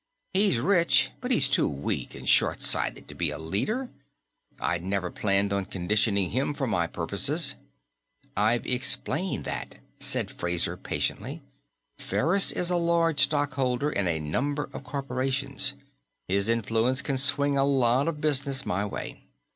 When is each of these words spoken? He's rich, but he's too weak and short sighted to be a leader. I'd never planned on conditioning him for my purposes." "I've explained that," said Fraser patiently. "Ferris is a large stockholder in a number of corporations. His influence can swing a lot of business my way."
He's 0.33 0.59
rich, 0.59 1.11
but 1.21 1.29
he's 1.29 1.47
too 1.47 1.67
weak 1.67 2.15
and 2.15 2.27
short 2.27 2.59
sighted 2.59 3.07
to 3.07 3.13
be 3.13 3.29
a 3.29 3.37
leader. 3.37 3.91
I'd 4.59 4.83
never 4.83 5.11
planned 5.11 5.53
on 5.53 5.65
conditioning 5.67 6.31
him 6.31 6.55
for 6.55 6.65
my 6.65 6.87
purposes." 6.87 7.53
"I've 8.35 8.65
explained 8.65 9.45
that," 9.45 9.75
said 9.99 10.31
Fraser 10.31 10.75
patiently. 10.75 11.43
"Ferris 11.99 12.51
is 12.51 12.71
a 12.71 12.77
large 12.77 13.19
stockholder 13.19 13.91
in 13.91 14.07
a 14.07 14.19
number 14.19 14.71
of 14.73 14.83
corporations. 14.83 15.75
His 16.27 16.49
influence 16.49 17.03
can 17.03 17.17
swing 17.19 17.55
a 17.55 17.63
lot 17.63 18.07
of 18.07 18.19
business 18.21 18.65
my 18.65 18.83
way." 18.83 19.21